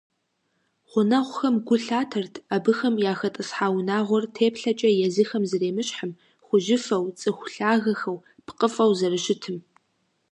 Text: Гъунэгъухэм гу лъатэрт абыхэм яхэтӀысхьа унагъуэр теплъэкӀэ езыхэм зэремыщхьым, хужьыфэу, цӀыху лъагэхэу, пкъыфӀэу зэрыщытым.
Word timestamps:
Гъунэгъухэм 0.89 1.55
гу 1.67 1.75
лъатэрт 1.85 2.33
абыхэм 2.55 2.95
яхэтӀысхьа 3.11 3.67
унагъуэр 3.77 4.23
теплъэкӀэ 4.35 4.89
езыхэм 5.05 5.43
зэремыщхьым, 5.49 6.11
хужьыфэу, 6.45 7.05
цӀыху 7.19 7.49
лъагэхэу, 7.53 8.17
пкъыфӀэу 8.45 8.91
зэрыщытым. 8.99 9.57